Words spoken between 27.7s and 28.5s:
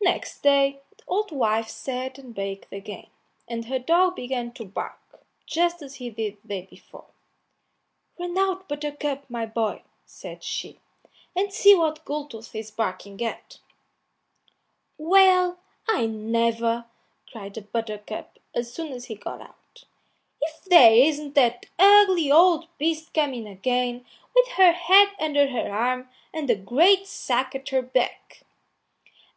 back."